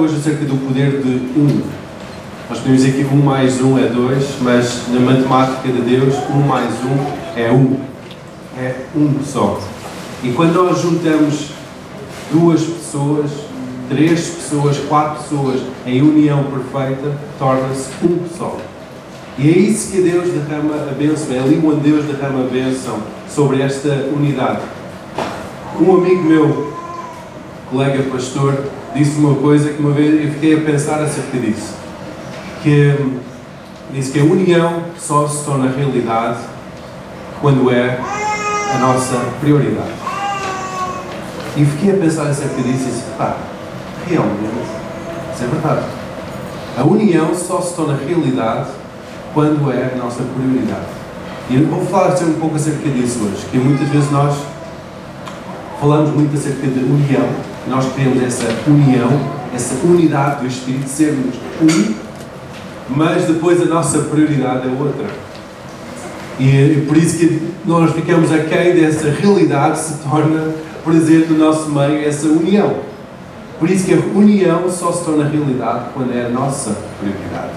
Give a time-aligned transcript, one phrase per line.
[0.00, 1.60] hoje acerca do poder de um.
[2.48, 6.40] Nós podemos dizer que um mais um é dois, mas na matemática de Deus, um
[6.40, 7.78] mais um é um.
[8.58, 9.60] É um só.
[10.24, 11.50] E quando nós juntamos
[12.32, 13.30] duas pessoas,
[13.90, 18.56] três pessoas, quatro pessoas em união perfeita, torna-se um só.
[19.38, 22.98] E é isso que Deus derrama a bênção, é ali onde Deus derrama a bênção
[23.28, 24.62] sobre esta unidade.
[25.78, 26.72] Um amigo meu,
[27.70, 31.74] colega pastor, disse uma coisa que uma vez eu fiquei a pensar acerca disso.
[32.62, 32.94] Que
[33.92, 36.38] disse que a união só se torna realidade
[37.40, 37.98] quando é
[38.74, 40.00] a nossa prioridade.
[41.56, 43.36] E fiquei a pensar acerca disso e disse, pá,
[44.06, 44.62] realmente,
[45.34, 45.86] isso é verdade.
[46.78, 48.70] A união só se torna realidade
[49.34, 50.86] quando é a nossa prioridade.
[51.48, 54.36] E eu vou falar um pouco acerca disso hoje, que muitas vezes nós
[55.80, 57.26] falamos muito acerca de união,
[57.66, 59.08] nós queremos essa união,
[59.54, 61.94] essa unidade do Espírito, sermos um,
[62.90, 65.06] mas depois a nossa prioridade é outra.
[66.38, 70.52] E, por isso que nós ficamos aquém dessa realidade se torna
[70.84, 72.76] presente no nosso meio essa união.
[73.58, 77.52] Por isso que a união só se torna realidade quando é a nossa prioridade.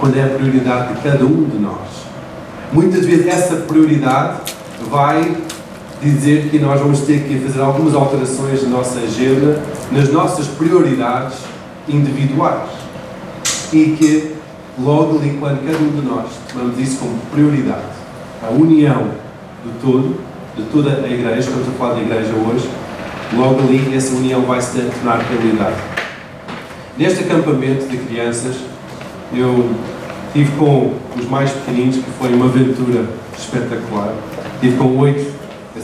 [0.00, 2.04] Quando é a prioridade de cada um de nós.
[2.72, 4.40] Muitas vezes essa prioridade
[4.90, 5.36] vai
[6.10, 11.38] dizer que nós vamos ter que fazer algumas alterações na nossa agenda, nas nossas prioridades
[11.88, 12.68] individuais.
[13.72, 14.34] E que
[14.78, 17.82] logo ali, quando cada um de nós tomamos isso como prioridade,
[18.42, 19.08] a união
[19.64, 20.20] do todo,
[20.56, 22.68] de toda a igreja, estamos a falar da igreja hoje,
[23.32, 25.76] logo ali essa união vai se tornar realidade.
[26.96, 28.56] Neste acampamento de crianças,
[29.32, 29.70] eu
[30.26, 34.12] estive com os mais pequeninos, que foi uma aventura espetacular.
[34.54, 35.32] Estive com oito,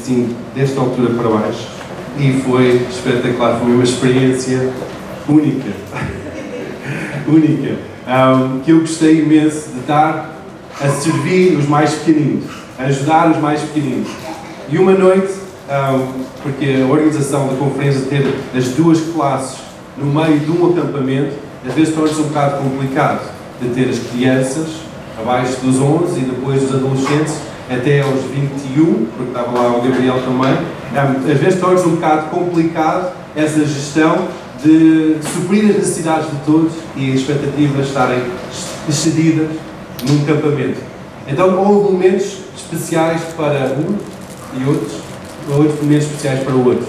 [0.00, 1.68] assim, desta altura para baixo,
[2.18, 4.72] e foi espetacular, foi uma experiência
[5.28, 5.70] única.
[7.28, 7.76] única.
[8.08, 10.34] Um, que eu gostei imenso de estar
[10.80, 12.44] a servir os mais pequeninos,
[12.78, 14.08] a ajudar os mais pequeninos.
[14.69, 15.32] E uma noite,
[15.69, 19.58] um, porque a organização da conferência ter as duas classes
[19.96, 21.34] no meio de um acampamento,
[21.66, 23.30] às vezes torna-se um bocado complicado
[23.60, 24.69] de ter as crianças
[25.20, 30.20] abaixo dos 11 e depois os adolescentes até aos 21, porque estava lá o Gabriel
[30.25, 30.56] também.
[31.32, 34.26] Às vezes torna-se um bocado complicado essa gestão
[34.62, 38.22] de suprir as necessidades de todos e as expectativas estarem
[38.88, 39.48] excedidas
[40.06, 40.81] num acampamento.
[41.28, 43.97] Então houve momentos especiais para um
[44.58, 44.92] e outros,
[45.48, 46.87] outros momentos especiais para o outro.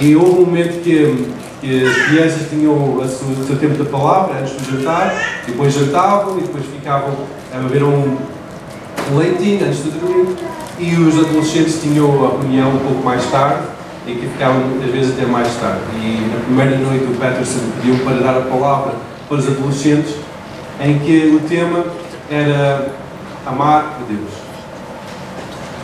[0.00, 1.26] E houve um momento que,
[1.60, 5.14] que as crianças tinham o seu, tempo da palavra antes do jantar,
[5.46, 7.14] depois jantavam e depois ficavam
[7.52, 8.16] a beber um
[9.16, 10.36] leitinho antes de dormir,
[10.78, 13.64] e os adolescentes tinham a reunião um pouco mais tarde
[14.06, 15.80] e que ficavam às vezes até mais tarde.
[15.94, 18.94] E na primeira noite o Peterson pediu para dar a palavra
[19.28, 20.14] para os adolescentes,
[20.80, 21.84] em que o tema
[22.30, 22.92] era
[23.46, 24.30] amar a Deus.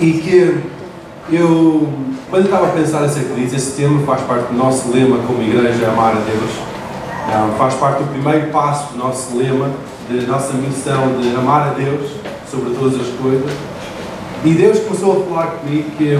[0.01, 0.61] E que
[1.31, 1.93] eu,
[2.31, 5.89] quando estava a pensar acerca disso, esse tema faz parte do nosso lema como igreja,
[5.89, 6.51] amar a Deus.
[7.59, 9.71] faz parte do primeiro passo do nosso lema,
[10.09, 12.16] da nossa missão de amar a Deus
[12.57, 13.51] sobre todas as coisas.
[14.45, 16.19] E Deus começou a falar comigo que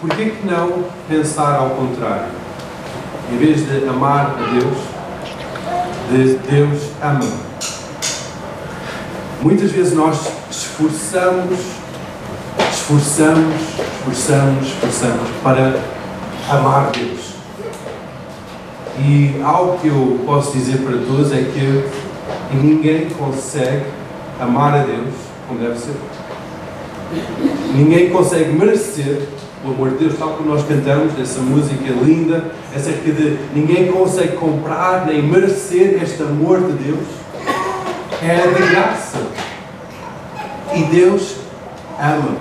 [0.00, 2.28] por que não pensar ao contrário?
[3.32, 4.78] Em vez de amar a Deus,
[6.10, 7.50] de Deus ama.
[9.42, 11.58] Muitas vezes nós esforçamos,
[12.72, 13.54] esforçamos,
[13.98, 15.80] esforçamos, esforçamos para
[16.48, 17.30] amar Deus.
[18.98, 23.99] E algo que eu posso dizer para todos é que ninguém consegue
[24.40, 25.14] amar a Deus
[25.46, 25.94] como deve ser.
[27.74, 29.26] Ninguém consegue merecer
[29.64, 34.36] o amor de Deus, tal como nós cantamos essa música linda, acerca de ninguém consegue
[34.36, 37.06] comprar nem merecer este amor de Deus,
[38.22, 39.18] é de graça.
[40.74, 41.36] E Deus
[41.98, 42.36] ama.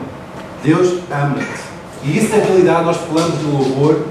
[0.64, 1.70] Deus ama-te.
[2.04, 4.06] E isso na realidade nós falamos no louvor,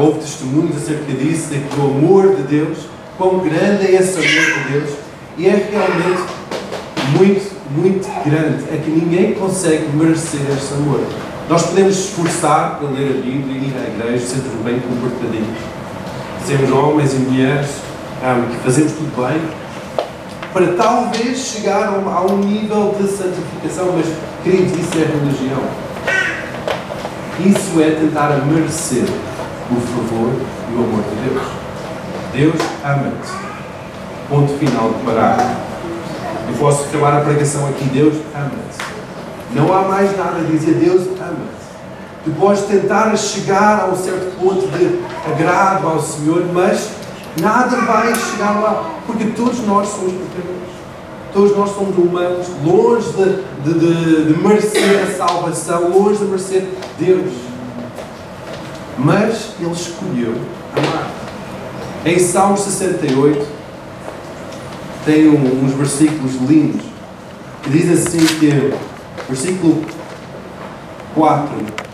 [0.00, 2.78] houve testemunhos acerca disso, de que o amor de Deus,
[3.18, 4.90] quão grande é esse amor de Deus,
[5.36, 6.33] e é realmente
[7.16, 8.64] muito, muito grande.
[8.72, 11.00] É que ninguém consegue merecer este amor.
[11.48, 15.58] Nós podemos esforçar para ler a Bíblia ir à igreja, ser bem comportadinhos.
[16.46, 17.70] Sermos homens e mulheres
[18.24, 19.40] um, que fazemos tudo bem,
[20.52, 24.06] para talvez chegar a um, nível de santificação, mas,
[24.42, 25.62] queridos, isso é religião.
[27.40, 29.04] Isso é tentar merecer
[29.70, 30.32] o favor
[30.70, 31.42] e o amor de Deus.
[32.32, 33.32] Deus ama-te.
[34.28, 35.63] Ponto final de parar.
[36.48, 37.84] Eu posso acabar a pregação aqui.
[37.86, 38.94] Deus ama-te.
[39.52, 40.74] Não há mais nada a dizer.
[40.74, 41.64] Deus ama-te.
[42.24, 45.00] Tu podes tentar chegar a um certo ponto de
[45.30, 46.90] agrado ao Senhor, mas
[47.40, 50.74] Nada vai chegar lá, porque todos nós somos pecadores.
[51.32, 56.68] Todos nós somos humanos, longe de, de, de, de merecer a salvação, longe de merecer
[56.96, 57.32] Deus.
[58.96, 60.34] Mas Ele escolheu
[60.76, 61.10] amar.
[62.06, 63.44] Em Salmo 68,
[65.04, 66.82] tem um, uns versículos lindos
[67.62, 68.50] que diz assim que,
[69.28, 69.84] versículo
[71.14, 71.84] 4,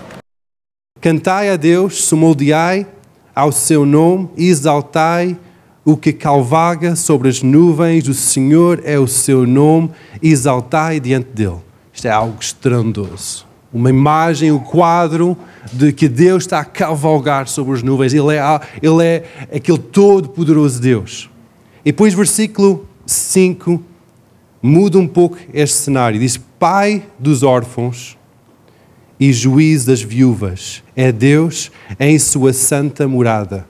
[1.00, 2.86] Cantai a Deus, sumoldeai
[3.34, 5.36] ao seu nome e exaltai
[5.84, 9.90] o que calvaga sobre as nuvens, o Senhor é o seu nome,
[10.22, 11.56] exaltai diante dele.
[11.92, 13.46] Isto é algo estrondoso.
[13.72, 15.36] Uma imagem, o um quadro
[15.72, 18.12] de que Deus está a cavalgar sobre as nuvens.
[18.12, 19.24] Ele é, ele é
[19.54, 21.30] aquele todo-poderoso Deus.
[21.82, 23.82] E depois, versículo 5,
[24.62, 26.20] muda um pouco este cenário.
[26.20, 28.16] Diz: Pai dos órfãos
[29.18, 30.82] e juiz das viúvas.
[30.94, 33.66] É Deus em sua santa morada.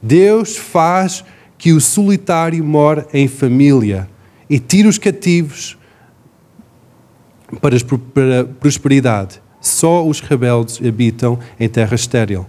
[0.00, 1.24] Deus faz
[1.58, 4.08] que o solitário more em família
[4.48, 5.76] e tira os cativos
[7.60, 7.76] para
[8.40, 9.40] a prosperidade.
[9.60, 12.46] Só os rebeldes habitam em terra estéril.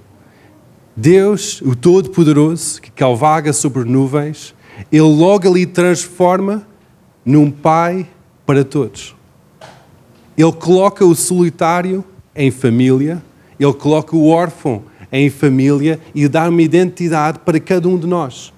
[0.95, 4.55] Deus, o Todo-Poderoso, que calvaga sobre nuvens,
[4.91, 6.65] Ele logo ali transforma
[7.25, 8.07] num pai
[8.45, 9.15] para todos.
[10.37, 12.03] Ele coloca o solitário
[12.35, 13.21] em família,
[13.59, 18.51] Ele coloca o órfão em família e dá uma identidade para cada um de nós.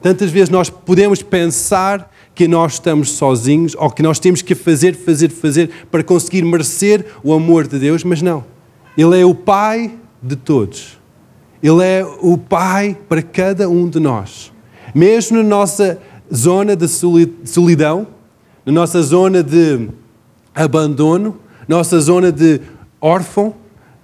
[0.00, 4.94] Tantas vezes nós podemos pensar que nós estamos sozinhos ou que nós temos que fazer,
[4.94, 8.44] fazer, fazer para conseguir merecer o amor de Deus, mas não.
[8.96, 9.92] Ele é o Pai
[10.22, 10.98] de todos.
[11.62, 14.52] Ele é o Pai para cada um de nós.
[14.94, 15.98] Mesmo na nossa
[16.34, 16.88] zona de
[17.44, 18.06] solidão,
[18.64, 19.88] na nossa zona de
[20.54, 21.36] abandono,
[21.66, 22.60] nossa zona de
[23.00, 23.54] órfão,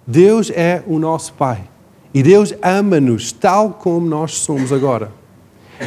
[0.06, 1.64] Deus é o nosso Pai.
[2.12, 5.10] E Deus ama-nos tal como nós somos agora.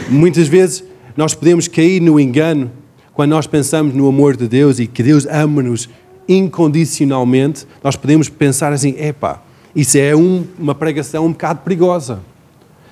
[0.10, 0.84] Muitas vezes
[1.16, 2.72] nós podemos cair no engano
[3.14, 5.90] quando nós pensamos no amor de Deus e que Deus ama-nos
[6.28, 7.66] incondicionalmente.
[7.84, 9.42] Nós podemos pensar assim: epá,
[9.76, 12.20] isso é um, uma pregação um bocado perigosa.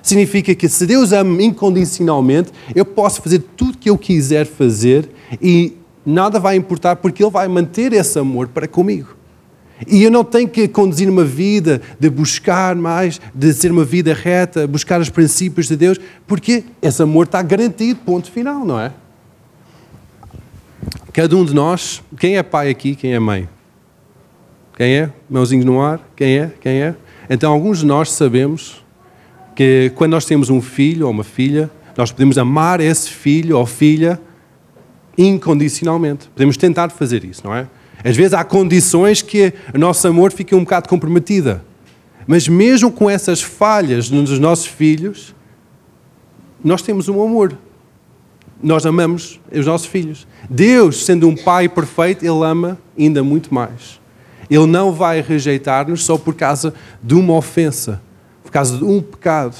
[0.06, 5.10] Significa que se Deus ama incondicionalmente, eu posso fazer tudo o que eu quiser fazer
[5.42, 5.76] e
[6.06, 9.16] nada vai importar porque Ele vai manter esse amor para comigo.
[9.84, 14.14] E eu não tenho que conduzir uma vida de buscar mais, de ser uma vida
[14.14, 18.92] reta, buscar os princípios de Deus, porque esse amor está garantido, ponto final, não é?
[21.12, 23.48] Cada um de nós, quem é pai aqui, quem é mãe?
[24.76, 25.12] Quem é?
[25.28, 25.98] Mãozinhos no ar?
[26.14, 26.52] Quem é?
[26.60, 26.94] Quem é?
[27.28, 28.85] Então, alguns de nós sabemos
[29.56, 33.64] que quando nós temos um filho ou uma filha, nós podemos amar esse filho ou
[33.64, 34.20] filha
[35.16, 36.28] incondicionalmente.
[36.28, 37.66] Podemos tentar fazer isso, não é?
[38.04, 41.64] Às vezes há condições que o nosso amor fica um bocado comprometida.
[42.26, 45.34] Mas mesmo com essas falhas nos nossos filhos,
[46.62, 47.56] nós temos um amor.
[48.62, 50.26] Nós amamos os nossos filhos.
[50.50, 54.00] Deus, sendo um pai perfeito, Ele ama ainda muito mais.
[54.50, 58.02] Ele não vai rejeitar-nos só por causa de uma ofensa,
[58.56, 59.54] causa de um pecado.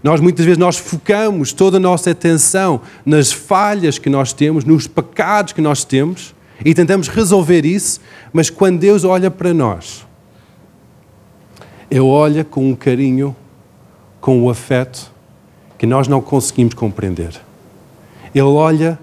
[0.00, 4.86] Nós muitas vezes nós focamos toda a nossa atenção nas falhas que nós temos, nos
[4.86, 6.32] pecados que nós temos,
[6.64, 8.00] e tentamos resolver isso,
[8.32, 10.06] mas quando Deus olha para nós,
[11.90, 13.34] Ele olha com um carinho,
[14.20, 15.10] com um afeto
[15.76, 17.32] que nós não conseguimos compreender.
[18.32, 19.00] Ele olha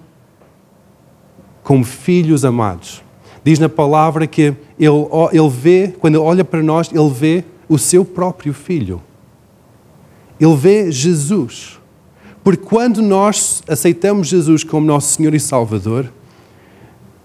[1.61, 3.03] como filhos amados.
[3.43, 4.87] Diz na palavra que ele,
[5.33, 9.01] ele vê, quando ele olha para nós, ele vê o seu próprio filho.
[10.39, 11.79] Ele vê Jesus.
[12.43, 16.11] Porque quando nós aceitamos Jesus como nosso Senhor e Salvador,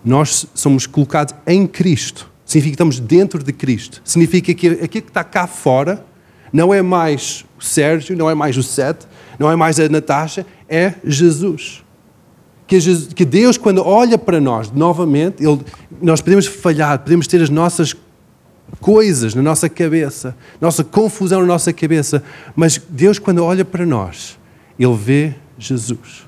[0.04, 2.30] nós somos colocados em Cristo.
[2.44, 4.00] Significa que estamos dentro de Cristo.
[4.04, 6.04] Significa que aquilo que está cá fora
[6.52, 9.06] não é mais o Sérgio, não é mais o Sete,
[9.38, 11.84] não é mais a Natasha, é Jesus.
[12.66, 15.60] Que, Deus, quando olha para nós novamente, ele,
[16.00, 17.94] nós podemos falhar, podemos ter as nossas
[18.78, 22.22] coisas na nossa cabeça, nossa confusão na nossa cabeça,
[22.54, 24.38] mas Deus, quando olha para nós,
[24.78, 26.26] Ele vê Jesus.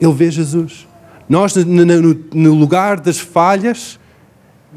[0.00, 0.86] Ele vê Jesus.
[1.28, 3.98] Nós, no, no lugar das falhas,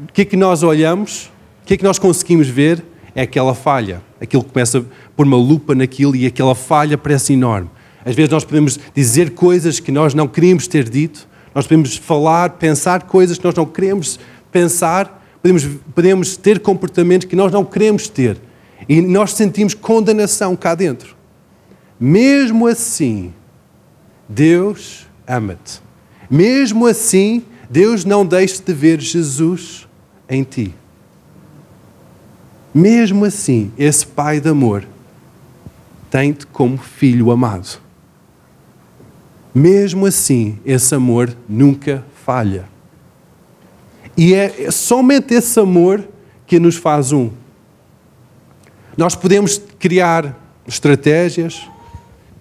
[0.08, 1.30] o que é que nós olhamos?
[1.62, 2.84] O que é que nós conseguimos ver?
[3.14, 4.00] É aquela falha.
[4.20, 4.82] Aquilo começa a
[5.16, 7.68] pôr uma lupa naquilo e aquela falha parece enorme.
[8.04, 12.50] Às vezes nós podemos dizer coisas que nós não queríamos ter dito, nós podemos falar,
[12.50, 14.18] pensar coisas que nós não queremos
[14.50, 15.64] pensar, podemos,
[15.94, 18.38] podemos ter comportamentos que nós não queremos ter.
[18.88, 21.16] E nós sentimos condenação cá dentro.
[21.98, 23.32] Mesmo assim,
[24.28, 25.80] Deus ama-te.
[26.30, 29.88] Mesmo assim, Deus não deixa de ver Jesus
[30.28, 30.74] em ti.
[32.74, 34.86] Mesmo assim, esse Pai de amor
[36.10, 37.78] tem-te como filho amado.
[39.54, 42.68] Mesmo assim, esse amor nunca falha.
[44.18, 46.08] E é somente esse amor
[46.44, 47.30] que nos faz um.
[48.96, 51.64] Nós podemos criar estratégias,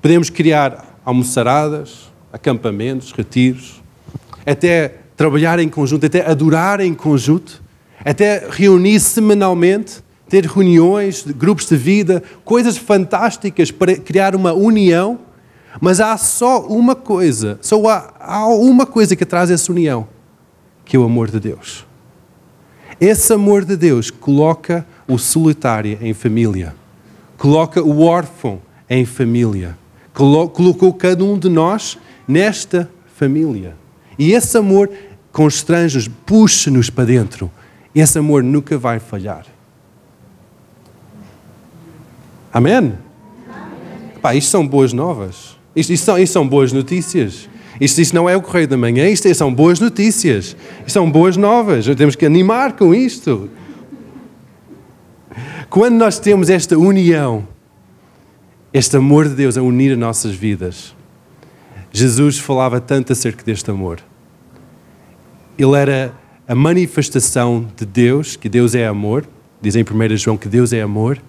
[0.01, 3.84] podemos criar almoçaradas, acampamentos, retiros,
[4.43, 7.62] até trabalhar em conjunto, até adorar em conjunto,
[8.03, 15.19] até reunir semanalmente, ter reuniões, grupos de vida, coisas fantásticas para criar uma união,
[15.79, 20.07] mas há só uma coisa, só há, há uma coisa que traz essa união,
[20.88, 21.86] que é o amor de Deus.
[23.00, 26.74] Esse amor de Deus coloca o solitário em família,
[27.38, 29.77] coloca o órfão em família,
[30.13, 33.75] colocou cada um de nós nesta família.
[34.17, 34.89] E esse amor
[35.32, 37.51] constrange-nos, puxa-nos para dentro.
[37.94, 39.46] Esse amor nunca vai falhar.
[42.51, 42.75] Amém?
[42.75, 42.94] Amém.
[44.22, 45.56] Pá, isto são boas novas.
[45.75, 47.48] Isto, isto, são, isto são boas notícias.
[47.79, 50.55] Isto, isto não é o Correio da Manhã, isto são boas notícias.
[50.79, 51.86] Isto são boas novas.
[51.96, 53.50] Temos que animar com isto.
[55.69, 57.48] Quando nós temos esta união,
[58.74, 60.96] este amor de Deus a unir as nossas vidas,
[61.91, 64.00] Jesus falava tanto acerca deste amor.
[65.57, 66.13] Ele era
[66.48, 69.27] a manifestação de Deus, que Deus é amor.
[69.62, 71.22] Diz em 1 João que Deus é amor.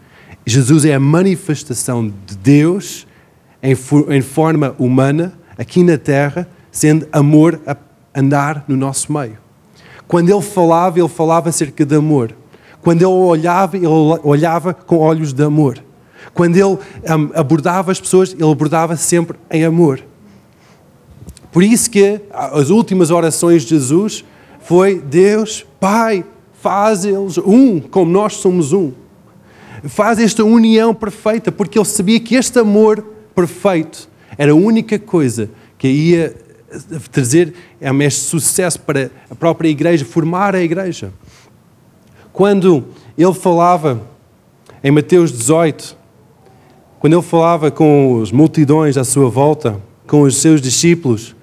[0.47, 3.07] Jesus é a manifestação de Deus
[3.63, 3.75] em,
[4.11, 7.77] em forma humana aqui na terra, sendo amor a
[8.15, 9.37] andar no nosso meio.
[10.07, 12.35] Quando ele falava, ele falava acerca de amor.
[12.81, 15.83] Quando ele olhava, ele olhava com olhos de amor.
[16.33, 16.79] Quando ele um,
[17.35, 20.03] abordava as pessoas, ele abordava sempre em amor.
[21.51, 24.25] Por isso que as últimas orações de Jesus
[24.61, 26.25] foi Deus, Pai,
[26.61, 28.93] faz eles um, como nós somos um.
[29.85, 34.09] Faz esta união perfeita, porque ele sabia que este amor perfeito
[34.39, 36.35] era a única coisa que ia
[37.11, 37.53] trazer
[38.01, 41.13] este sucesso para a própria igreja, formar a igreja.
[42.33, 42.85] Quando
[43.17, 44.01] ele falava
[44.83, 45.97] em Mateus 18,
[47.01, 51.35] quando ele falava com as multidões à sua volta, com os seus discípulos,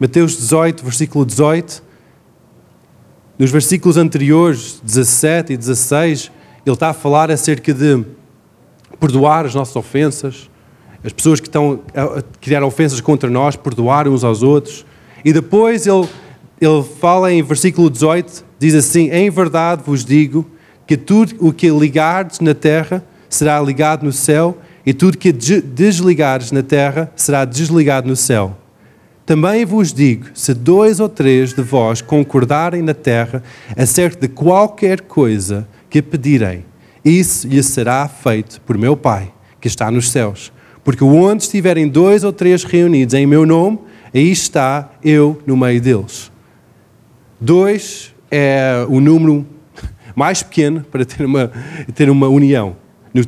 [0.00, 1.82] Mateus 18, versículo 18,
[3.38, 6.30] nos versículos anteriores, 17 e 16,
[6.64, 8.04] ele está a falar acerca de
[8.98, 10.50] perdoar as nossas ofensas,
[11.04, 14.84] as pessoas que estão a criar ofensas contra nós, perdoar uns aos outros.
[15.24, 16.08] E depois ele,
[16.60, 20.46] ele fala em versículo 18, diz assim: Em verdade vos digo
[20.86, 26.50] que tudo o que ligardes na terra será ligado no céu, e tudo que desligares
[26.50, 28.56] na terra será desligado no céu.
[29.26, 33.42] Também vos digo: se dois ou três de vós concordarem na terra
[33.76, 36.64] acerca de qualquer coisa que pedirem,
[37.04, 40.50] isso lhe será feito por meu Pai, que está nos céus.
[40.88, 43.78] Porque onde estiverem dois ou três reunidos em meu nome,
[44.14, 46.32] aí está eu no meio deles.
[47.38, 49.44] Dois é o número
[50.16, 51.52] mais pequeno para ter uma,
[51.94, 52.74] ter uma união.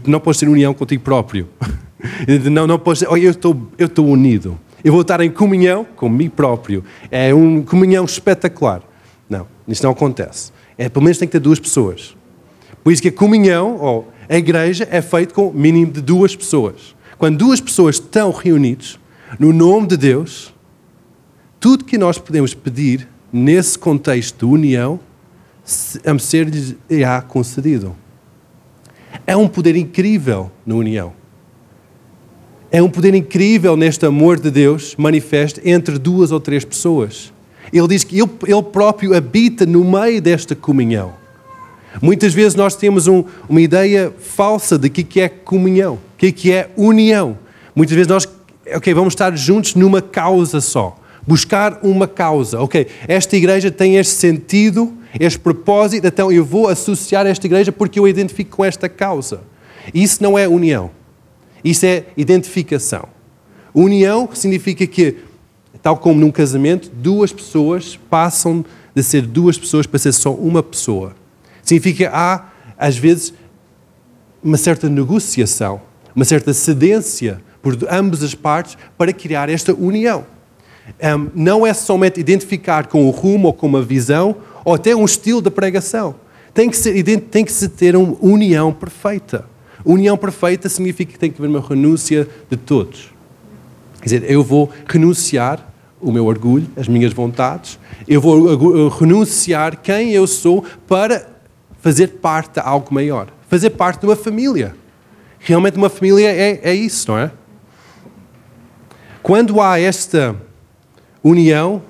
[0.06, 1.48] Não podes ter união contigo próprio.
[2.50, 4.58] Não, não podes dizer, oh, eu estou, eu estou unido.
[4.82, 6.82] Eu vou estar em comunhão comigo próprio.
[7.10, 8.80] É uma comunhão espetacular.
[9.28, 10.50] Não, isso não acontece.
[10.78, 12.16] É, pelo menos tem que ter duas pessoas.
[12.82, 16.98] Por isso que a comunhão, ou a igreja, é feita com mínimo de duas pessoas.
[17.20, 18.98] Quando duas pessoas estão reunidas
[19.38, 20.54] no nome de Deus,
[21.60, 24.98] tudo que nós podemos pedir nesse contexto de união,
[26.02, 27.94] a ser-lhes é concedido.
[29.26, 31.12] É um poder incrível na união.
[32.70, 37.34] É um poder incrível neste amor de Deus manifesto entre duas ou três pessoas.
[37.70, 41.12] Ele diz que ele próprio habita no meio desta comunhão.
[42.00, 46.52] Muitas vezes nós temos um, uma ideia falsa de que, que é comunhão, que, que
[46.52, 47.36] é união.
[47.74, 48.28] Muitas vezes nós,
[48.74, 50.96] ok, vamos estar juntos numa causa só.
[51.26, 52.60] Buscar uma causa.
[52.60, 57.98] Ok, esta igreja tem este sentido, este propósito, então eu vou associar esta igreja porque
[57.98, 59.40] eu identifico com esta causa.
[59.92, 60.90] Isso não é união.
[61.64, 63.08] Isso é identificação.
[63.74, 65.16] União significa que,
[65.82, 70.62] tal como num casamento, duas pessoas passam de ser duas pessoas para ser só uma
[70.62, 71.14] pessoa.
[71.70, 72.46] Significa há,
[72.76, 73.32] às vezes,
[74.42, 75.80] uma certa negociação,
[76.16, 80.26] uma certa cedência por ambas as partes para criar esta união.
[81.00, 84.34] Um, não é somente identificar com o rumo ou com uma visão
[84.64, 86.16] ou até um estilo de pregação.
[86.52, 89.44] Tem que, ser, tem que se ter uma união perfeita.
[89.84, 93.12] União perfeita significa que tem que haver uma renúncia de todos.
[94.00, 100.10] Quer dizer, eu vou renunciar o meu orgulho, as minhas vontades, eu vou renunciar quem
[100.10, 101.29] eu sou para
[101.80, 104.74] fazer parte de algo maior, fazer parte de uma família.
[105.38, 107.30] Realmente uma família é, é isso, não é?
[109.22, 110.34] Quando há esta
[111.22, 111.82] união,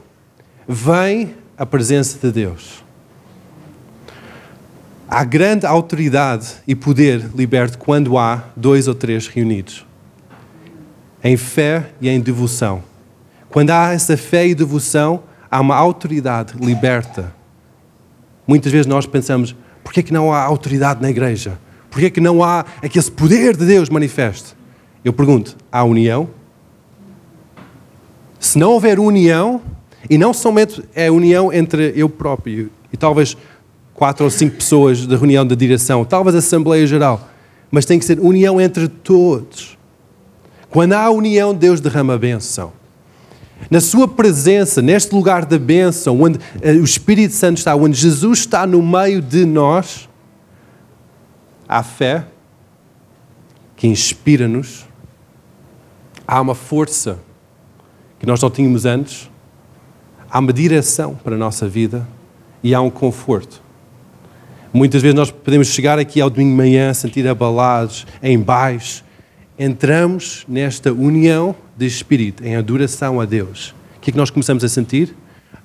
[0.67, 2.85] vem a presença de Deus.
[5.09, 9.85] Há grande autoridade e poder liberto quando há dois ou três reunidos.
[11.23, 12.83] Em fé e em devoção.
[13.49, 17.35] Quando há essa fé e devoção, há uma autoridade liberta.
[18.47, 21.59] Muitas vezes nós pensamos, por que, é que não há autoridade na igreja?
[21.91, 24.57] Por que, é que não há aquele poder de Deus manifesto?
[25.05, 26.29] Eu pergunto, há união?
[28.39, 29.61] Se não houver união,
[30.09, 33.37] e não somente é união entre eu próprio e talvez
[33.95, 37.29] quatro ou cinco pessoas da reunião da direção, talvez Assembleia Geral,
[37.71, 39.79] mas tem que ser união entre todos.
[40.71, 42.73] Quando há união, Deus derrama a benção.
[43.69, 48.41] Na sua presença, neste lugar da bênção, onde eh, o Espírito Santo está, onde Jesus
[48.41, 50.09] está no meio de nós,
[51.69, 52.25] há fé
[53.77, 54.87] que inspira-nos,
[56.27, 57.19] há uma força
[58.19, 59.31] que nós não tínhamos antes,
[60.31, 62.07] há uma direção para a nossa vida
[62.63, 63.63] e há um conforto.
[64.73, 69.05] Muitas vezes nós podemos chegar aqui ao domingo de manhã, sentir abalados, em baixo.
[69.63, 73.75] Entramos nesta união de espírito, em adoração a Deus.
[73.99, 75.15] O que é que nós começamos a sentir?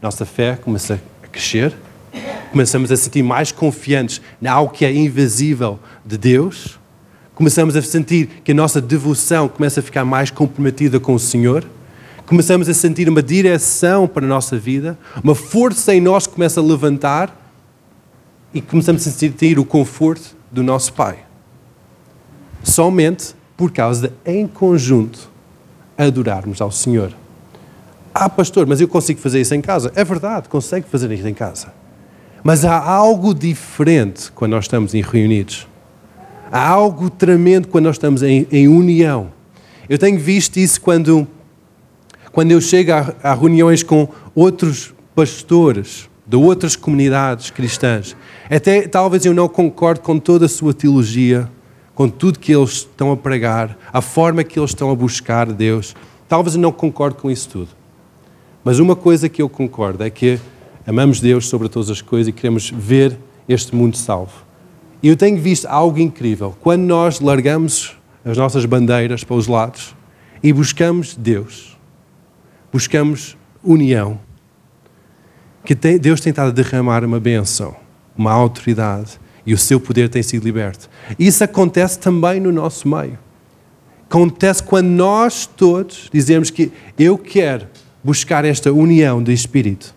[0.02, 1.74] Nossa fé começa a crescer,
[2.52, 6.78] começamos a sentir mais confiantes em algo que é invisível de Deus,
[7.34, 11.66] começamos a sentir que a nossa devoção começa a ficar mais comprometida com o Senhor
[12.26, 16.64] começamos a sentir uma direção para a nossa vida, uma força em nós começa a
[16.64, 17.34] levantar
[18.54, 21.20] e começamos a sentir o conforto do nosso Pai.
[22.64, 25.30] Somente por causa de, em conjunto,
[25.98, 27.12] adorarmos ao Senhor.
[28.14, 29.92] Ah, pastor, mas eu consigo fazer isso em casa.
[29.96, 31.74] É verdade, consegue fazer isso em casa.
[32.44, 35.68] Mas há algo diferente quando nós estamos reunidos.
[36.52, 39.32] Há algo tremendo quando nós estamos em, em união.
[39.90, 41.28] Eu tenho visto isso quando
[42.36, 48.14] quando eu chego a, a reuniões com outros pastores de outras comunidades cristãs,
[48.50, 51.50] até talvez eu não concorde com toda a sua teologia,
[51.96, 55.96] com tudo que eles estão a pregar, a forma que eles estão a buscar Deus,
[56.28, 57.70] talvez eu não concorde com isso tudo.
[58.64, 60.38] Mas uma coisa que eu concordo é que
[60.86, 64.44] amamos Deus sobre todas as coisas e queremos ver este mundo salvo.
[65.02, 66.56] E eu tenho visto algo incrível.
[66.62, 69.96] Quando nós largamos as nossas bandeiras para os lados
[70.44, 71.78] e buscamos Deus,
[72.74, 74.20] buscamos união.
[75.64, 77.76] Que Deus tem estado a derramar uma bênção,
[78.18, 80.90] uma autoridade, e o seu poder tem sido liberto.
[81.20, 83.18] Isso acontece também no nosso meio.
[84.10, 87.68] Acontece quando nós todos dizemos que eu quero
[88.04, 89.94] buscar esta união do Espírito.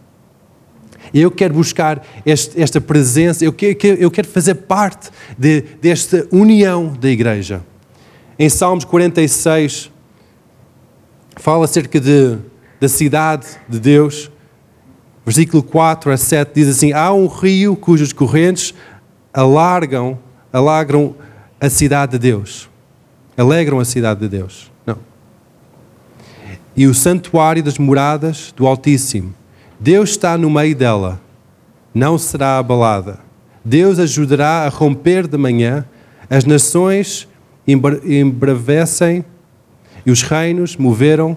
[1.12, 6.92] Eu quero buscar este, esta presença, eu quero, eu quero fazer parte de, desta união
[6.92, 7.62] da igreja.
[8.38, 9.90] Em Salmos 46,
[11.36, 12.38] fala acerca de
[12.80, 14.30] da cidade de Deus.
[15.24, 18.74] Versículo 4 a 7 diz assim: Há um rio cujas correntes
[19.32, 20.18] alargam,
[20.52, 21.14] alagram
[21.60, 22.68] a cidade de Deus.
[23.36, 24.70] Alegram a cidade de Deus.
[24.86, 24.98] Não.
[26.76, 29.34] E o santuário das moradas do Altíssimo.
[29.78, 31.20] Deus está no meio dela,
[31.94, 33.20] não será abalada.
[33.64, 35.84] Deus ajudará a romper de manhã,
[36.28, 37.28] as nações
[37.66, 39.24] embravecem
[40.04, 41.36] e os reinos moveram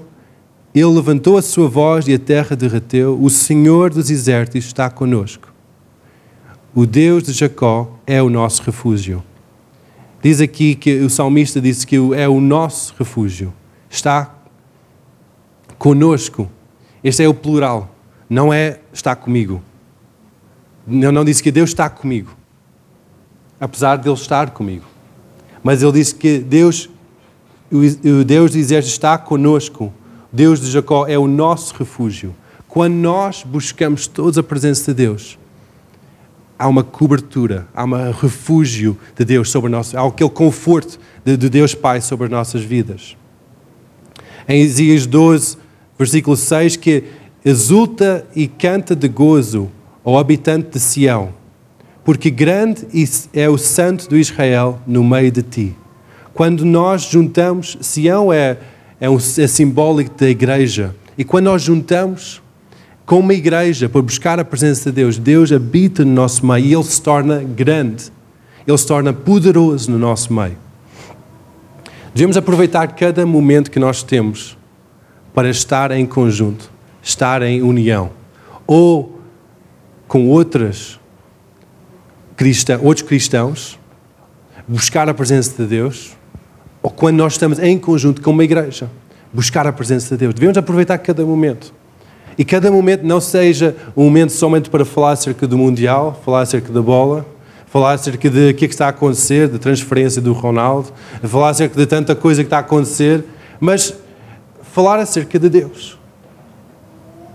[0.73, 3.21] ele levantou a sua voz e a terra derreteu.
[3.21, 5.50] O Senhor dos exércitos está conosco.
[6.73, 9.23] O Deus de Jacó é o nosso refúgio.
[10.21, 13.53] Diz aqui que o salmista disse que é o nosso refúgio.
[13.89, 14.33] Está
[15.77, 16.49] conosco.
[17.03, 17.93] Este é o plural.
[18.29, 19.61] Não é está comigo.
[20.85, 22.35] Não, não disse que Deus está comigo.
[23.59, 24.85] Apesar de Ele estar comigo.
[25.63, 26.89] Mas ele disse que Deus,
[27.71, 29.93] o Deus dos exércitos está conosco
[30.31, 32.33] Deus de Jacó é o nosso refúgio.
[32.67, 35.37] Quando nós buscamos todos a presença de Deus,
[36.61, 41.49] há uma cobertura, há um refúgio de Deus sobre nós, há aquele conforto de, de
[41.49, 43.17] Deus Pai sobre as nossas vidas.
[44.47, 45.57] Em Isaías 12,
[45.97, 47.03] versículo 6, que
[47.43, 49.71] exulta e canta de gozo
[50.03, 51.29] ao habitante de Sião,
[52.03, 52.85] porque grande
[53.33, 55.75] é o santo do Israel no meio de ti.
[56.31, 58.57] Quando nós juntamos, Sião é
[58.99, 60.95] é, um, é simbólico da igreja.
[61.17, 62.40] E quando nós juntamos
[63.11, 66.73] com uma igreja para buscar a presença de Deus, Deus habita no nosso meio e
[66.73, 68.05] Ele se torna grande,
[68.65, 70.55] Ele se torna poderoso no nosso meio.
[72.15, 74.57] Devemos aproveitar cada momento que nós temos
[75.33, 76.71] para estar em conjunto,
[77.03, 78.11] estar em união,
[78.65, 79.19] ou
[80.07, 80.97] com outras
[82.37, 83.77] cristã, outros cristãos,
[84.65, 86.15] buscar a presença de Deus
[86.81, 88.89] ou quando nós estamos em conjunto com uma igreja,
[89.33, 90.33] buscar a presença de Deus.
[90.33, 91.80] Devemos aproveitar cada momento.
[92.37, 96.71] E cada momento não seja um momento somente para falar acerca do Mundial, falar acerca
[96.71, 97.25] da bola,
[97.67, 100.91] falar acerca de o que, é que está a acontecer, de transferência do Ronaldo,
[101.23, 103.23] falar acerca de tanta coisa que está a acontecer,
[103.59, 103.93] mas
[104.73, 105.97] falar acerca de Deus.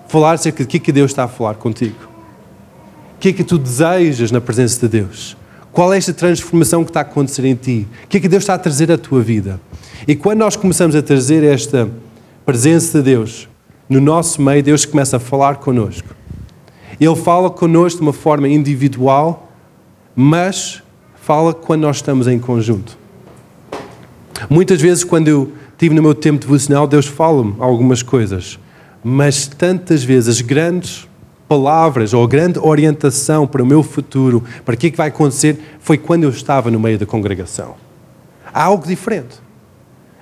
[0.09, 1.97] Falar acerca de que é que Deus está a falar contigo.
[3.17, 5.37] O que é que tu desejas na presença de Deus?
[5.73, 7.87] Qual é esta transformação que está a acontecer em ti?
[8.05, 9.61] O que é que Deus está a trazer à tua vida?
[10.07, 11.89] E quando nós começamos a trazer esta
[12.45, 13.49] presença de Deus
[13.89, 16.09] no nosso meio, Deus começa a falar connosco.
[17.01, 19.53] Ele fala connosco de uma forma individual,
[20.15, 20.83] mas
[21.15, 22.99] fala quando nós estamos em conjunto.
[24.49, 28.59] Muitas vezes, quando eu tive no meu tempo devocional, Deus fala-me algumas coisas,
[29.05, 31.07] mas tantas vezes as grandes
[31.49, 35.09] palavras ou a grande orientação para o meu futuro, para o que, é que vai
[35.09, 37.75] acontecer, foi quando eu estava no meio da congregação.
[38.53, 39.37] Há algo diferente.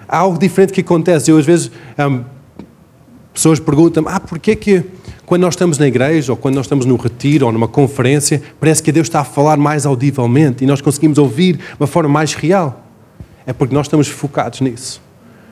[0.07, 1.31] Há algo diferente que acontece.
[1.31, 2.25] Eu, às vezes, hum,
[3.35, 4.83] pessoas perguntam-me: ah, porquê que
[5.27, 8.83] quando nós estamos na igreja, ou quando nós estamos num retiro, ou numa conferência, parece
[8.83, 12.35] que Deus está a falar mais audivelmente e nós conseguimos ouvir de uma forma mais
[12.35, 12.87] real?
[13.47, 15.03] É porque nós estamos focados nisso.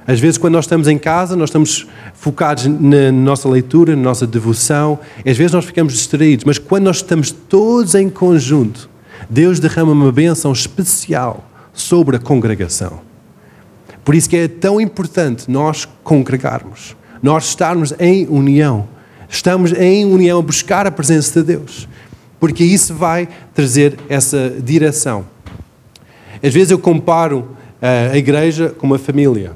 [0.06, 4.26] Às vezes, quando nós estamos em casa, nós estamos focados na nossa leitura, na nossa
[4.26, 8.90] devoção, às vezes nós ficamos distraídos, mas quando nós estamos todos em conjunto,
[9.30, 13.00] Deus derrama uma bênção especial sobre a congregação.
[14.04, 18.88] Por isso que é tão importante nós congregarmos, nós estarmos em união,
[19.28, 21.88] estamos em união a buscar a presença de Deus,
[22.40, 25.24] porque isso vai trazer essa direção.
[26.42, 27.48] Às vezes eu comparo
[27.80, 29.52] eh, a igreja com uma família.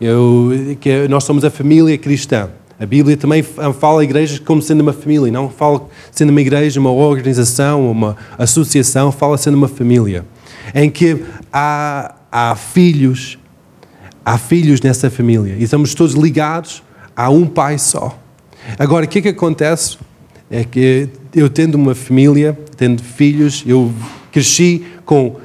[0.00, 2.50] Eu, que nós somos a família cristã.
[2.78, 6.78] A Bíblia também fala a igreja como sendo uma família, não fala sendo uma igreja,
[6.78, 10.26] uma organização, uma associação, fala sendo uma família.
[10.74, 13.38] Em que há, há filhos,
[14.22, 16.82] há filhos nessa família e estamos todos ligados
[17.16, 18.18] a um pai só.
[18.78, 19.96] Agora, o que é que acontece?
[20.50, 23.92] É que eu tendo uma família, tendo filhos, eu
[24.30, 25.36] cresci com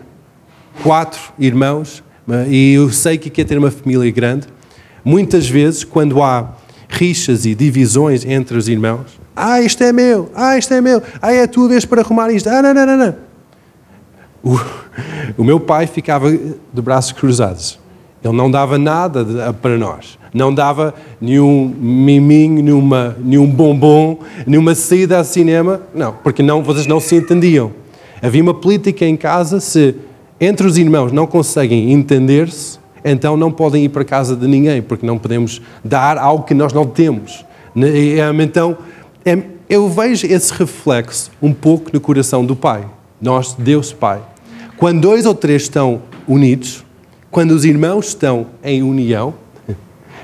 [0.83, 2.03] quatro irmãos,
[2.49, 4.47] e eu sei que é ter uma família grande.
[5.03, 6.55] Muitas vezes, quando há
[6.89, 11.33] rixas e divisões entre os irmãos, ah, isto é meu, ah, isto é meu, ah,
[11.33, 13.15] é a tua vez para arrumar isto, ah, não, não, não, não.
[14.43, 14.59] O,
[15.37, 17.80] o meu pai ficava de braços cruzados.
[18.23, 20.17] Ele não dava nada para nós.
[20.33, 25.81] Não dava nenhum miminho, nenhuma, nenhum bombom, nenhuma saída ao cinema.
[25.93, 27.71] Não, porque não, vocês não se entendiam.
[28.21, 29.95] Havia uma política em casa se
[30.39, 35.05] entre os irmãos não conseguem entender-se, então não podem ir para casa de ninguém, porque
[35.05, 37.45] não podemos dar algo que nós não temos.
[38.39, 38.77] Então,
[39.25, 39.37] é,
[39.69, 42.85] eu vejo esse reflexo um pouco no coração do Pai,
[43.21, 44.21] nós, Deus Pai.
[44.77, 46.83] Quando dois ou três estão unidos,
[47.31, 49.33] quando os irmãos estão em união,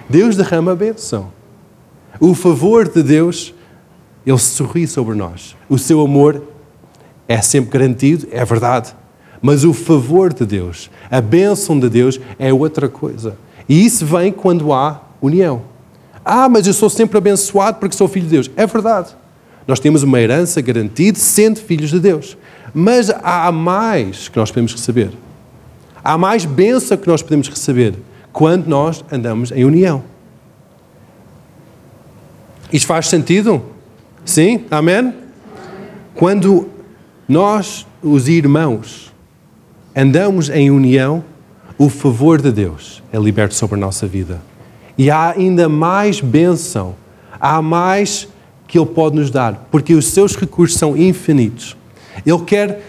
[0.09, 1.31] Deus derrama a bênção.
[2.19, 3.53] O favor de Deus,
[4.25, 5.55] Ele sorri sobre nós.
[5.69, 6.43] O seu amor
[7.27, 8.93] é sempre garantido, é verdade.
[9.41, 13.37] Mas o favor de Deus, a bênção de Deus é outra coisa.
[13.69, 15.61] E isso vem quando há união.
[16.25, 18.51] Ah, mas eu sou sempre abençoado porque sou filho de Deus.
[18.57, 19.15] É verdade.
[19.65, 22.37] Nós temos uma herança garantida sendo filhos de Deus.
[22.73, 25.11] Mas há mais que nós podemos receber.
[26.07, 27.93] Há mais bênção que nós podemos receber
[28.31, 30.05] quando nós andamos em união.
[32.71, 33.61] Isto faz sentido?
[34.23, 34.63] Sim?
[34.71, 35.13] Amém?
[36.15, 36.69] Quando
[37.27, 39.13] nós, os irmãos,
[39.93, 41.25] andamos em união,
[41.77, 44.39] o favor de Deus é liberto sobre a nossa vida.
[44.97, 46.95] E há ainda mais bênção,
[47.37, 48.29] há mais
[48.65, 51.75] que Ele pode nos dar, porque os seus recursos são infinitos.
[52.25, 52.81] Ele quer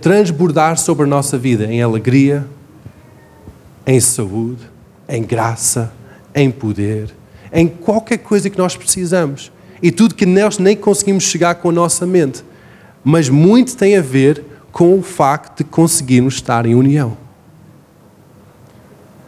[0.00, 2.46] transbordar sobre a nossa vida em alegria,
[3.86, 4.62] em saúde,
[5.08, 5.92] em graça,
[6.34, 7.14] em poder,
[7.52, 9.52] em qualquer coisa que nós precisamos.
[9.82, 12.42] E tudo que nós nem conseguimos chegar com a nossa mente.
[13.04, 14.42] Mas muito tem a ver
[14.72, 17.16] com o facto de conseguirmos estar em união.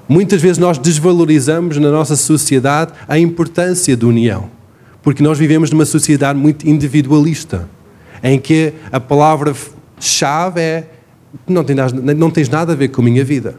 [0.08, 4.50] Muitas vezes nós desvalorizamos na nossa sociedade a importância da união,
[5.02, 7.68] porque nós vivemos numa sociedade muito individualista,
[8.22, 10.90] em que a palavra-chave é
[11.46, 11.64] não,
[12.16, 13.56] não tens nada a ver com a minha vida.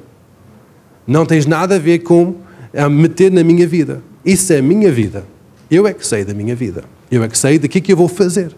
[1.06, 2.36] Não tens nada a ver com
[2.76, 4.02] a meter na minha vida.
[4.24, 5.26] Isso é a minha vida.
[5.70, 6.84] Eu é que sei da minha vida.
[7.12, 8.56] Eu é que sei daquilo que eu vou fazer.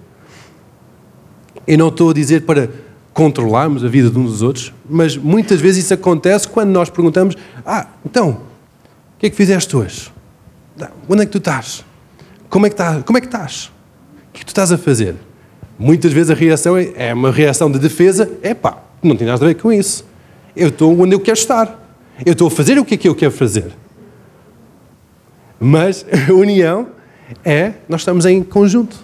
[1.68, 2.70] Eu não estou a dizer para
[3.14, 7.36] controlarmos a vida de uns dos outros, mas muitas vezes isso acontece quando nós perguntamos:
[7.66, 8.30] Ah, então,
[9.16, 10.12] o que é que fizeste hoje?
[11.08, 11.86] Onde é que tu estás?
[12.50, 13.04] Como é que, estás?
[13.04, 13.66] Como é que estás?
[13.66, 15.16] O que é que tu estás a fazer?
[15.82, 19.44] Muitas vezes a reação é, é uma reação de defesa: é pá, não tem nada
[19.44, 20.06] a ver com isso.
[20.56, 21.98] Eu estou onde eu quero estar.
[22.24, 23.72] Eu estou a fazer o que é que eu quero fazer.
[25.60, 26.90] Mas a união
[27.44, 28.96] é, nós estamos em conjunto.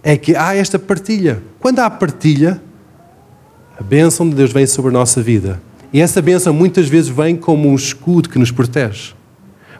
[0.00, 1.42] É que há esta partilha.
[1.58, 2.62] Quando há partilha,
[3.76, 5.60] a bênção de Deus vem sobre a nossa vida.
[5.92, 9.14] E essa bênção muitas vezes vem como um escudo que nos protege.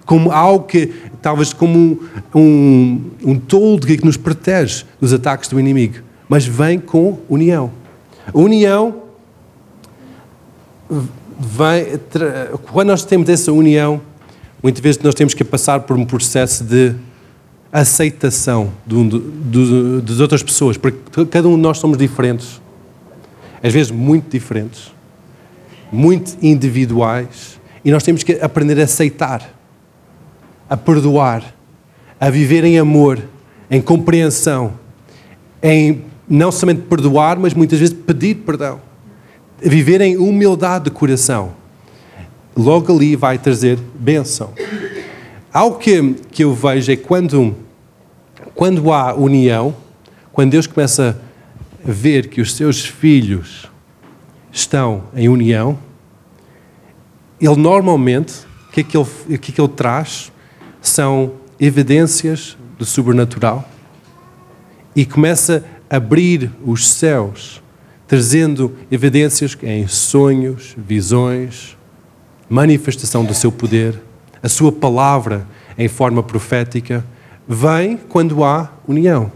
[0.04, 1.98] Como algo que, talvez como um,
[2.34, 6.07] um, um toldo que nos protege dos ataques do inimigo.
[6.28, 7.70] Mas vem com união.
[8.32, 9.02] A união
[11.38, 12.00] vem,
[12.72, 14.00] quando nós temos essa união,
[14.62, 16.94] muitas vezes nós temos que passar por um processo de
[17.72, 22.60] aceitação do, do, das outras pessoas, porque cada um de nós somos diferentes,
[23.62, 24.92] às vezes muito diferentes,
[25.92, 29.54] muito individuais, e nós temos que aprender a aceitar,
[30.68, 31.54] a perdoar,
[32.18, 33.22] a viver em amor,
[33.70, 34.72] em compreensão,
[35.62, 38.80] em não somente perdoar, mas muitas vezes pedir perdão,
[39.60, 41.52] viver em humildade de coração.
[42.56, 44.52] Logo ali vai trazer bênção.
[45.52, 47.56] Algo que, que eu vejo é quando,
[48.54, 49.74] quando há união,
[50.32, 51.20] quando Deus começa
[51.86, 53.66] a ver que os seus filhos
[54.52, 55.78] estão em união,
[57.40, 58.34] ele normalmente,
[58.68, 60.32] o que é que ele, o que é que ele traz?
[60.80, 63.68] São evidências do sobrenatural
[64.94, 67.62] e começa a abrir os céus,
[68.06, 71.76] trazendo evidências em sonhos, visões,
[72.48, 74.00] manifestação do seu poder
[74.42, 75.46] a sua palavra
[75.76, 77.04] em forma profética,
[77.46, 79.30] vem quando há união.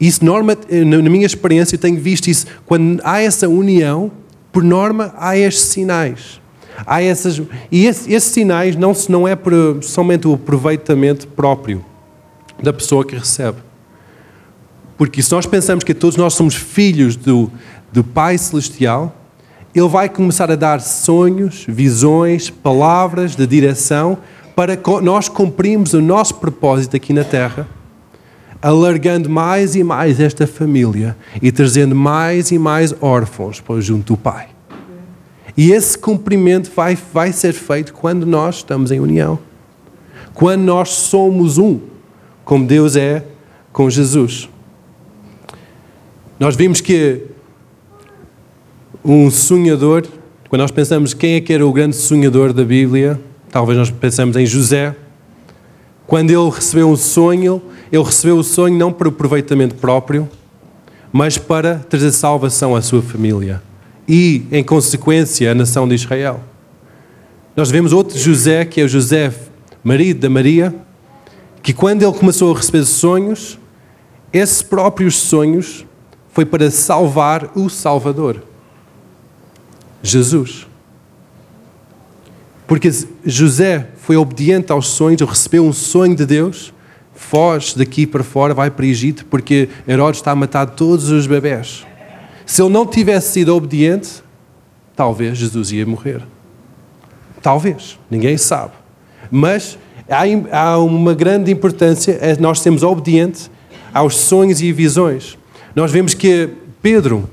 [0.00, 2.46] Isso, norma, na minha experiência, eu tenho visto isso.
[2.66, 4.10] Quando há essa união,
[4.52, 6.40] por norma, há estes sinais.
[6.86, 9.52] Há essas, e esse, esses sinais não, não é por,
[9.82, 11.84] somente o aproveitamento próprio
[12.62, 13.58] da pessoa que recebe.
[14.96, 17.50] Porque se nós pensamos que todos nós somos filhos do,
[17.92, 19.14] do Pai Celestial,
[19.74, 24.18] ele vai começar a dar sonhos, visões, palavras de direção
[24.54, 27.66] para nós cumprirmos o nosso propósito aqui na Terra,
[28.62, 34.16] alargando mais e mais esta família e trazendo mais e mais órfãos para junto do
[34.16, 34.48] Pai.
[35.56, 39.38] E esse cumprimento vai, vai ser feito quando nós estamos em união.
[40.32, 41.80] Quando nós somos um,
[42.44, 43.24] como Deus é
[43.72, 44.48] com Jesus.
[46.38, 47.22] Nós vimos que
[49.04, 50.04] um sonhador,
[50.48, 53.20] quando nós pensamos quem é que era o grande sonhador da Bíblia,
[53.50, 54.96] talvez nós pensamos em José.
[56.08, 60.28] Quando ele recebeu um sonho, ele recebeu o sonho não para o aproveitamento próprio,
[61.12, 63.62] mas para trazer salvação à sua família
[64.08, 66.40] e, em consequência, à nação de Israel.
[67.56, 69.32] Nós vemos outro José, que é o José,
[69.84, 70.74] marido da Maria,
[71.62, 73.56] que quando ele começou a receber sonhos,
[74.32, 75.86] esses próprios sonhos
[76.34, 78.42] foi para salvar o Salvador.
[80.02, 80.66] Jesus.
[82.66, 82.90] Porque
[83.24, 86.74] José foi obediente aos sonhos, recebeu um sonho de Deus,
[87.14, 91.86] foge daqui para fora, vai para Egito, porque Herodes está a matar todos os bebés.
[92.44, 94.22] Se ele não tivesse sido obediente,
[94.96, 96.20] talvez Jesus ia morrer.
[97.40, 98.72] Talvez, ninguém sabe.
[99.30, 99.78] Mas
[100.50, 103.50] há, uma grande importância, é nós sermos obedientes
[103.92, 105.38] aos sonhos e visões.
[105.74, 107.28] Nós vemos que Pedro,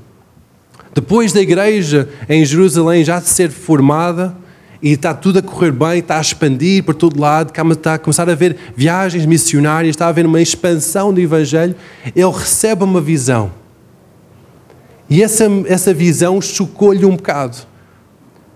[0.94, 4.36] depois da igreja em Jerusalém já ser formada
[4.82, 8.28] e está tudo a correr bem, está a expandir por todo lado, está a começar
[8.28, 11.76] a haver viagens missionárias, está a haver uma expansão do Evangelho,
[12.16, 13.52] ele recebe uma visão.
[15.08, 17.58] E essa, essa visão chocou-lhe um bocado,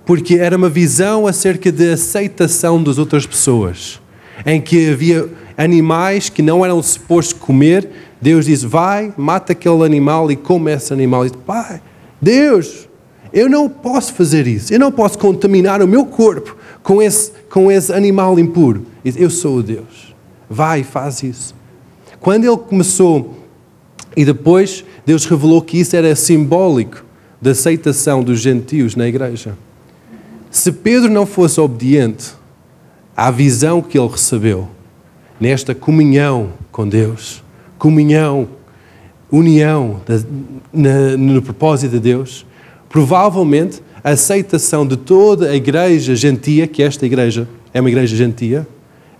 [0.05, 4.01] porque era uma visão acerca da aceitação das outras pessoas,
[4.45, 7.89] em que havia animais que não eram supostos comer.
[8.21, 11.27] Deus diz: Vai, mata aquele animal e come esse animal.
[11.27, 11.81] E diz: Pai,
[12.21, 12.89] Deus,
[13.33, 14.73] eu não posso fazer isso.
[14.73, 18.87] Eu não posso contaminar o meu corpo com esse, com esse animal impuro.
[19.05, 20.15] Eu sou o Deus.
[20.49, 21.55] Vai, faz isso.
[22.21, 23.37] Quando ele começou,
[24.17, 27.05] e depois Deus revelou que isso era simbólico
[27.41, 29.57] da aceitação dos gentios na igreja.
[30.51, 32.33] Se Pedro não fosse obediente
[33.17, 34.69] à visão que ele recebeu,
[35.39, 37.45] nesta comunhão com Deus,
[37.79, 38.49] comunhão
[39.31, 40.01] união
[40.73, 42.47] na, no propósito de Deus,
[42.89, 48.67] provavelmente a aceitação de toda a igreja gentia, que esta igreja é uma igreja gentia,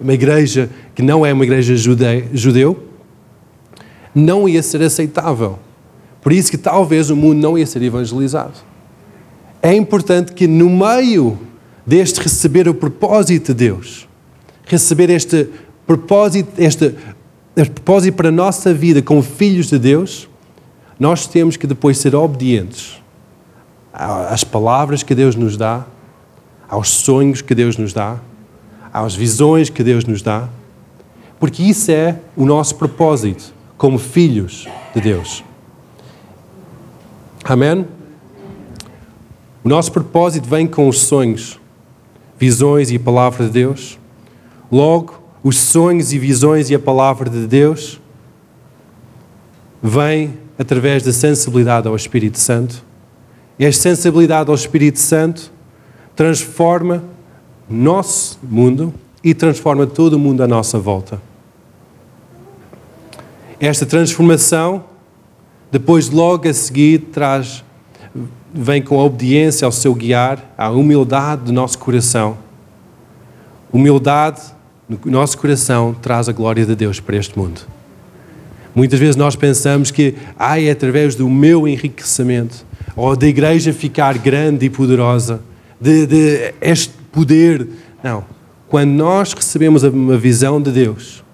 [0.01, 2.85] uma igreja que não é uma igreja jude, judeu,
[4.15, 5.59] não ia ser aceitável.
[6.23, 8.55] Por isso que talvez o mundo não ia ser evangelizado.
[9.63, 11.39] É importante que no meio
[11.85, 14.09] deste receber o propósito de Deus,
[14.65, 15.49] receber este
[15.87, 16.95] propósito, este
[17.57, 20.29] a propósito para a nossa vida como filhos de Deus,
[20.99, 23.01] nós temos que depois ser obedientes
[23.93, 25.87] às palavras que Deus nos dá,
[26.69, 28.19] aos sonhos que Deus nos dá,
[28.93, 30.49] às visões que Deus nos dá,
[31.41, 35.43] porque isso é o nosso propósito como filhos de Deus.
[37.45, 37.87] Amém?
[39.65, 41.59] O nosso propósito vem com os sonhos,
[42.39, 43.99] visões e a palavra de Deus.
[44.71, 48.01] Logo, os sonhos e visões e a palavra de Deus
[49.81, 52.85] vêm através da sensibilidade ao Espírito Santo.
[53.57, 55.53] E a sensibilidade ao Espírito Santo
[56.17, 57.05] transforma
[57.71, 61.23] nosso mundo e transforma todo o mundo à nossa volta.
[63.61, 64.83] Esta transformação,
[65.71, 67.63] depois logo a seguir, traz,
[68.53, 72.37] vem com a obediência ao seu guiar, a humildade do nosso coração.
[73.73, 74.56] Humildade
[74.89, 77.61] no nosso coração traz a glória de Deus para este mundo.
[78.75, 84.19] Muitas vezes nós pensamos que ah, é através do meu enriquecimento ou da igreja ficar
[84.19, 85.41] grande e poderosa,
[85.81, 87.67] de, de este poder.
[88.03, 88.25] Não.
[88.69, 91.25] Quando nós recebemos uma visão de Deus,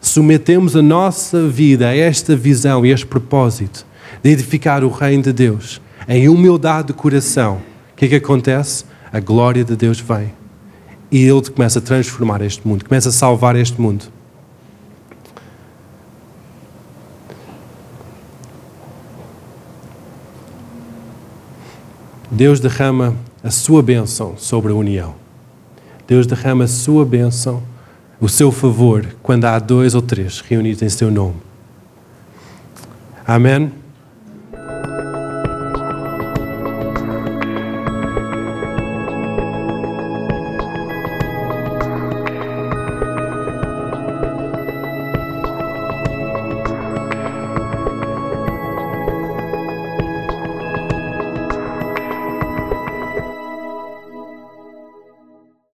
[0.00, 3.86] submetemos a nossa vida a esta visão e este propósito
[4.22, 7.58] de edificar o reino de Deus em humildade de coração,
[7.92, 8.84] o que é que acontece?
[9.12, 10.39] A glória de Deus vem.
[11.10, 14.04] E Ele começa a transformar este mundo, começa a salvar este mundo.
[22.30, 25.14] Deus derrama a sua bênção sobre a união.
[26.06, 27.62] Deus derrama a sua bênção,
[28.20, 31.36] o seu favor, quando há dois ou três reunidos em seu nome.
[33.26, 33.79] Amém?